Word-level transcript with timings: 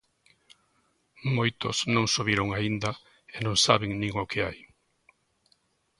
Moitos 1.37 1.77
non 1.95 2.05
subiron 2.15 2.47
aínda 2.57 2.91
e 3.35 3.37
non 3.45 3.55
saben 3.65 3.91
nin 4.01 4.13
o 4.23 4.29
que 4.31 4.39
hai. 4.45 4.57